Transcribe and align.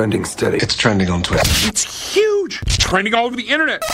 Trending 0.00 0.24
steady. 0.24 0.56
It's 0.56 0.74
trending 0.74 1.10
on 1.10 1.22
Twitter. 1.22 1.42
It's 1.68 2.14
huge. 2.14 2.62
It's 2.62 2.78
trending 2.78 3.12
all 3.12 3.26
over 3.26 3.36
the 3.36 3.42
internet. 3.42 3.84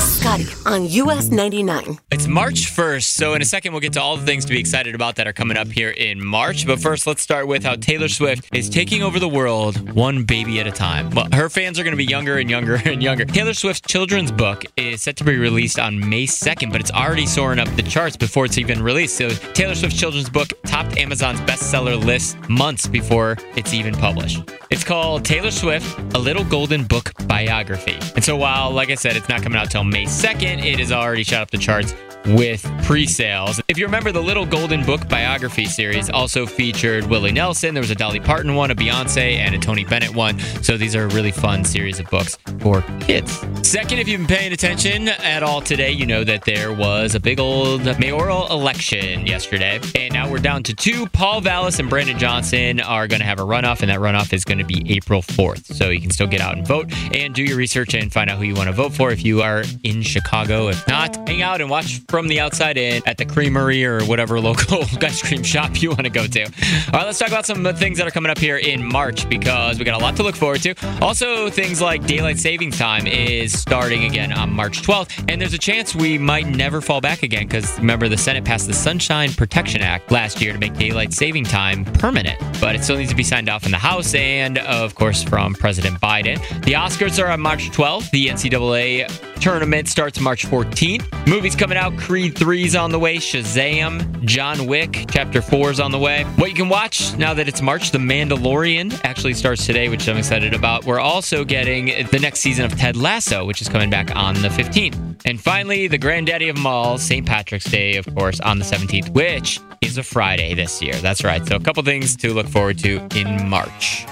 Scotty 0.00 0.46
on 0.66 0.86
US 0.88 1.30
99. 1.30 2.00
It's 2.10 2.26
March 2.26 2.74
1st, 2.74 3.04
so 3.04 3.34
in 3.34 3.42
a 3.42 3.44
second 3.44 3.70
we'll 3.70 3.80
get 3.80 3.92
to 3.92 4.02
all 4.02 4.16
the 4.16 4.26
things 4.26 4.44
to 4.44 4.50
be 4.52 4.58
excited 4.58 4.96
about 4.96 5.14
that 5.16 5.28
are 5.28 5.32
coming 5.32 5.56
up 5.56 5.68
here 5.68 5.90
in 5.90 6.24
March. 6.24 6.66
But 6.66 6.80
first, 6.80 7.06
let's 7.06 7.22
start 7.22 7.46
with 7.46 7.62
how 7.62 7.76
Taylor 7.76 8.08
Swift 8.08 8.48
is 8.52 8.68
taking 8.68 9.04
over 9.04 9.20
the 9.20 9.28
world 9.28 9.92
one 9.92 10.24
baby 10.24 10.58
at 10.58 10.66
a 10.66 10.72
time. 10.72 11.10
Well, 11.10 11.28
her 11.32 11.48
fans 11.48 11.78
are 11.78 11.84
going 11.84 11.92
to 11.92 11.96
be 11.96 12.06
younger 12.06 12.38
and 12.38 12.50
younger 12.50 12.74
and 12.84 13.00
younger. 13.00 13.24
Taylor 13.24 13.54
Swift's 13.54 13.86
children's 13.86 14.32
book 14.32 14.64
is 14.76 15.02
set 15.02 15.14
to 15.18 15.24
be 15.24 15.36
released 15.36 15.78
on 15.78 15.96
May 16.08 16.26
2nd, 16.26 16.72
but 16.72 16.80
it's 16.80 16.90
already 16.90 17.24
soaring 17.24 17.60
up 17.60 17.68
the 17.76 17.84
charts 17.84 18.16
before 18.16 18.46
it's 18.46 18.58
even 18.58 18.82
released. 18.82 19.16
So 19.16 19.28
Taylor 19.28 19.76
Swift's 19.76 19.98
children's 19.98 20.28
book 20.28 20.52
topped 20.66 20.98
Amazon's 20.98 21.40
bestseller 21.42 22.04
list 22.04 22.36
months 22.48 22.88
before 22.88 23.36
it's 23.54 23.72
even 23.72 23.94
published. 23.94 24.42
It's 24.70 24.82
called 24.82 25.24
Taylor 25.24 25.50
Swift, 25.52 25.98
A 26.14 26.18
Little 26.18 26.44
Golden 26.44 26.84
Book 26.84 27.12
Biography. 27.26 27.98
And 28.14 28.24
so 28.24 28.36
while, 28.36 28.70
like 28.70 28.90
I 28.90 28.94
said, 28.94 29.16
it's 29.16 29.28
not 29.28 29.42
coming 29.42 29.58
out 29.58 29.70
till 29.70 29.84
May 29.84 30.04
2nd, 30.04 30.64
it 30.64 30.78
has 30.78 30.90
already 30.90 31.22
shot 31.22 31.42
up 31.42 31.50
the 31.50 31.58
charts 31.58 31.94
with 32.26 32.62
pre-sales. 32.84 33.60
If 33.68 33.78
you 33.78 33.84
remember, 33.84 34.12
the 34.12 34.22
Little 34.22 34.46
Golden 34.46 34.84
Book 34.84 35.08
biography 35.08 35.64
series 35.64 36.08
also 36.08 36.46
featured 36.46 37.06
Willie 37.06 37.32
Nelson. 37.32 37.74
There 37.74 37.80
was 37.80 37.90
a 37.90 37.96
Dolly 37.96 38.20
Parton 38.20 38.54
one, 38.54 38.70
a 38.70 38.74
Beyonce, 38.74 39.38
and 39.38 39.54
a 39.54 39.58
Tony 39.58 39.84
Bennett 39.84 40.14
one. 40.14 40.38
So 40.62 40.76
these 40.76 40.94
are 40.94 41.04
a 41.04 41.08
really 41.08 41.32
fun 41.32 41.64
series 41.64 41.98
of 41.98 42.08
books 42.10 42.36
for 42.60 42.82
kids. 43.00 43.44
Second, 43.62 43.98
if 43.98 44.08
you've 44.08 44.20
been 44.20 44.28
paying 44.28 44.52
attention 44.52 45.08
at 45.08 45.42
all 45.42 45.60
today, 45.60 45.90
you 45.90 46.06
know 46.06 46.22
that 46.24 46.44
there 46.44 46.72
was 46.72 47.14
a 47.14 47.20
big 47.20 47.40
old 47.40 47.84
mayoral 47.98 48.46
election 48.52 49.26
yesterday, 49.26 49.80
and 49.96 50.14
now 50.14 50.30
we're 50.30 50.38
down 50.38 50.62
to 50.62 50.74
two. 50.74 51.06
Paul 51.08 51.40
Vallas 51.40 51.80
and 51.80 51.90
Brandon 51.90 52.18
Johnson 52.18 52.80
are 52.80 53.08
going 53.08 53.20
to 53.20 53.26
have 53.26 53.40
a 53.40 53.44
runoff, 53.44 53.80
and 53.80 53.90
that 53.90 53.98
runoff 53.98 54.32
is 54.32 54.44
going 54.44 54.58
to 54.58 54.64
be 54.64 54.84
April 54.94 55.22
4th. 55.32 55.74
So 55.74 55.90
you 55.90 56.00
can 56.00 56.10
still 56.10 56.26
get 56.26 56.40
out 56.40 56.56
and 56.56 56.66
vote 56.66 56.92
and 57.14 57.34
do 57.34 57.42
your 57.42 57.56
research 57.56 57.94
and 57.94 58.12
find 58.12 58.30
out 58.30 58.38
who 58.38 58.44
you 58.44 58.54
want 58.54 58.68
to 58.68 58.72
vote 58.72 58.92
for 58.92 59.10
if 59.10 59.24
you 59.24 59.42
are 59.42 59.64
in 59.82 60.02
Chicago. 60.02 60.68
If 60.68 60.86
not, 60.86 61.16
hang 61.28 61.42
out 61.42 61.60
and 61.60 61.70
watch 61.70 62.00
from 62.08 62.28
the 62.28 62.40
outside 62.40 62.76
in 62.76 63.02
at 63.06 63.18
the 63.18 63.24
creamery 63.24 63.84
or 63.84 64.04
whatever 64.04 64.40
local 64.52 64.84
ice 65.00 65.22
cream 65.22 65.42
shop 65.42 65.80
you 65.82 65.90
want 65.90 66.04
to 66.04 66.10
go 66.10 66.26
to. 66.26 66.44
All 66.44 66.50
right, 66.92 67.06
let's 67.06 67.18
talk 67.18 67.28
about 67.28 67.46
some 67.46 67.64
things 67.74 67.98
that 67.98 68.06
are 68.06 68.10
coming 68.10 68.30
up 68.30 68.38
here 68.38 68.58
in 68.58 68.84
March 68.84 69.28
because 69.28 69.78
we 69.78 69.84
got 69.84 70.00
a 70.00 70.04
lot 70.04 70.16
to 70.16 70.22
look 70.22 70.36
forward 70.36 70.62
to. 70.62 70.74
Also, 71.00 71.50
things 71.50 71.80
like 71.80 72.06
daylight 72.06 72.38
saving 72.38 72.70
time 72.70 73.06
is 73.06 73.58
starting 73.58 74.04
again 74.04 74.32
on 74.32 74.52
March 74.52 74.82
12th, 74.82 75.24
and 75.28 75.40
there's 75.40 75.54
a 75.54 75.58
chance 75.58 75.94
we 75.94 76.18
might 76.18 76.46
never 76.46 76.80
fall 76.80 77.00
back 77.00 77.22
again 77.22 77.46
because 77.46 77.78
remember 77.78 78.08
the 78.08 78.18
Senate 78.18 78.44
passed 78.44 78.66
the 78.66 78.74
Sunshine 78.74 79.32
Protection 79.32 79.80
Act 79.80 80.10
last 80.10 80.40
year 80.40 80.52
to 80.52 80.58
make 80.58 80.74
daylight 80.74 81.12
saving 81.12 81.44
time 81.44 81.84
permanent, 81.84 82.38
but 82.60 82.74
it 82.74 82.84
still 82.84 82.96
needs 82.96 83.10
to 83.10 83.16
be 83.16 83.22
signed 83.22 83.48
off 83.48 83.64
in 83.64 83.72
the 83.72 83.78
House 83.78 84.14
and, 84.14 84.58
of 84.58 84.94
course, 84.94 85.21
from 85.22 85.54
President 85.54 86.00
Biden. 86.00 86.38
The 86.64 86.72
Oscars 86.72 87.22
are 87.22 87.28
on 87.28 87.40
March 87.40 87.70
12th. 87.70 88.10
The 88.10 88.28
NCAA 88.28 89.40
tournament 89.40 89.88
starts 89.88 90.20
March 90.20 90.46
14th. 90.46 91.26
Movies 91.26 91.56
coming 91.56 91.76
out 91.76 91.96
Creed 91.98 92.34
3's 92.34 92.76
on 92.76 92.90
the 92.90 92.98
way, 92.98 93.16
Shazam, 93.16 94.24
John 94.24 94.66
Wick, 94.66 95.06
Chapter 95.10 95.40
4's 95.40 95.80
on 95.80 95.90
the 95.90 95.98
way. 95.98 96.24
What 96.36 96.48
you 96.48 96.54
can 96.54 96.68
watch 96.68 97.16
now 97.16 97.34
that 97.34 97.48
it's 97.48 97.60
March, 97.60 97.90
The 97.90 97.98
Mandalorian 97.98 99.00
actually 99.04 99.34
starts 99.34 99.66
today, 99.66 99.88
which 99.88 100.08
I'm 100.08 100.16
excited 100.16 100.54
about. 100.54 100.84
We're 100.84 101.00
also 101.00 101.44
getting 101.44 101.86
the 102.10 102.18
next 102.20 102.40
season 102.40 102.64
of 102.64 102.76
Ted 102.76 102.96
Lasso, 102.96 103.44
which 103.44 103.60
is 103.60 103.68
coming 103.68 103.90
back 103.90 104.14
on 104.14 104.34
the 104.42 104.48
15th. 104.48 105.22
And 105.24 105.40
finally, 105.40 105.88
the 105.88 105.98
granddaddy 105.98 106.48
of 106.48 106.56
them 106.56 106.66
all, 106.66 106.98
St. 106.98 107.26
Patrick's 107.26 107.70
Day, 107.70 107.96
of 107.96 108.06
course, 108.14 108.40
on 108.40 108.58
the 108.58 108.64
17th, 108.64 109.10
which 109.10 109.60
is 109.80 109.98
a 109.98 110.02
Friday 110.02 110.54
this 110.54 110.80
year. 110.80 110.94
That's 110.94 111.24
right. 111.24 111.44
So 111.46 111.56
a 111.56 111.60
couple 111.60 111.82
things 111.82 112.16
to 112.16 112.32
look 112.32 112.48
forward 112.48 112.78
to 112.78 113.06
in 113.16 113.48
March. 113.48 114.06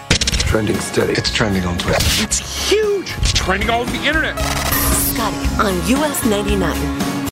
Trending 0.50 0.80
steady. 0.80 1.12
It's 1.12 1.30
trending 1.30 1.64
on 1.64 1.78
Twitter. 1.78 2.04
It's 2.24 2.68
huge. 2.68 3.14
It's 3.18 3.32
trending 3.32 3.70
all 3.70 3.82
over 3.82 3.90
the 3.96 4.04
internet. 4.04 4.36
Scotty 4.36 5.38
on 5.62 5.86
US 5.86 6.26
99. 6.26 7.30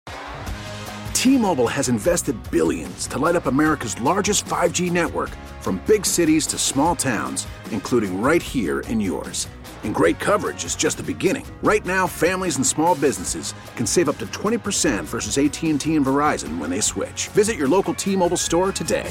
T-Mobile 1.15 1.67
has 1.67 1.89
invested 1.89 2.37
billions 2.53 3.09
to 3.09 3.19
light 3.19 3.35
up 3.35 3.47
America's 3.47 4.01
largest 4.01 4.45
5G 4.45 4.93
network 4.93 5.31
from 5.59 5.83
big 5.85 6.07
cities 6.07 6.47
to 6.47 6.59
small 6.59 6.95
towns, 6.95 7.49
including 7.73 8.23
right 8.23 8.41
here 8.41 8.83
in 8.83 9.01
yours. 9.01 9.49
And 9.83 9.93
great 9.93 10.21
coverage 10.21 10.65
is 10.65 10.77
just 10.77 10.99
the 10.99 11.03
beginning. 11.03 11.45
Right 11.61 11.85
now, 11.85 12.07
families 12.07 12.55
and 12.55 12.65
small 12.65 12.95
businesses 12.95 13.53
can 13.75 13.85
save 13.85 14.09
up 14.09 14.19
to 14.19 14.27
20% 14.27 15.01
versus 15.07 15.39
AT&T 15.39 15.93
and 15.97 16.07
Verizon 16.07 16.59
when 16.59 16.71
they 16.71 16.81
switch. 16.81 17.27
Visit 17.35 17.57
your 17.57 17.67
local 17.67 17.95
T-Mobile 17.95 18.37
store 18.37 18.71
today. 18.71 19.11